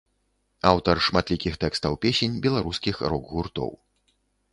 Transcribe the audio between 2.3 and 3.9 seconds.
беларускіх рок-гуртоў.